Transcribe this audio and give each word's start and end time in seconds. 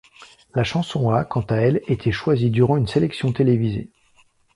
La 0.55 0.63
chanson 0.63 1.11
a 1.13 1.23
quant 1.23 1.41
à 1.47 1.57
elle 1.57 1.83
été 1.87 2.11
choisie 2.11 2.49
durant 2.49 2.75
une 2.75 2.87
sélection 2.87 3.31
télévisée. 3.31 3.91